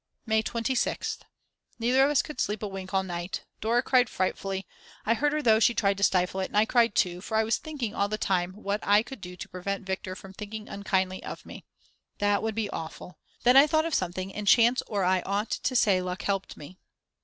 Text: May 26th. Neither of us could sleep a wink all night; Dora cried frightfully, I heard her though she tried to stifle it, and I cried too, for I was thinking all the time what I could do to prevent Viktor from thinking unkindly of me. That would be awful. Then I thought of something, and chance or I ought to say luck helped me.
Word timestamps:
May 0.25 0.41
26th. 0.41 1.19
Neither 1.77 2.03
of 2.03 2.09
us 2.09 2.23
could 2.23 2.41
sleep 2.41 2.63
a 2.63 2.67
wink 2.67 2.91
all 2.91 3.03
night; 3.03 3.45
Dora 3.59 3.83
cried 3.83 4.09
frightfully, 4.09 4.65
I 5.05 5.13
heard 5.13 5.31
her 5.31 5.43
though 5.43 5.59
she 5.59 5.75
tried 5.75 5.97
to 5.97 6.03
stifle 6.03 6.39
it, 6.41 6.47
and 6.47 6.57
I 6.57 6.65
cried 6.65 6.95
too, 6.95 7.21
for 7.21 7.37
I 7.37 7.43
was 7.43 7.57
thinking 7.59 7.93
all 7.93 8.07
the 8.07 8.17
time 8.17 8.53
what 8.53 8.79
I 8.81 9.03
could 9.03 9.21
do 9.21 9.35
to 9.35 9.47
prevent 9.47 9.85
Viktor 9.85 10.15
from 10.15 10.33
thinking 10.33 10.67
unkindly 10.67 11.23
of 11.23 11.45
me. 11.45 11.65
That 12.17 12.41
would 12.41 12.55
be 12.55 12.67
awful. 12.71 13.19
Then 13.43 13.55
I 13.55 13.67
thought 13.67 13.85
of 13.85 13.93
something, 13.93 14.33
and 14.33 14.47
chance 14.47 14.81
or 14.87 15.03
I 15.03 15.21
ought 15.21 15.51
to 15.51 15.75
say 15.75 16.01
luck 16.01 16.23
helped 16.23 16.57
me. 16.57 16.79